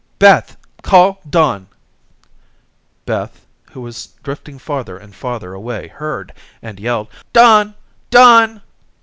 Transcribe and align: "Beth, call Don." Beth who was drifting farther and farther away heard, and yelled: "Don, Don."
"Beth, 0.17 0.57
call 0.81 1.21
Don." 1.29 1.67
Beth 3.05 3.45
who 3.73 3.81
was 3.81 4.15
drifting 4.23 4.57
farther 4.57 4.97
and 4.97 5.13
farther 5.15 5.53
away 5.53 5.89
heard, 5.89 6.33
and 6.59 6.79
yelled: 6.79 7.07
"Don, 7.33 7.75
Don." 8.09 8.63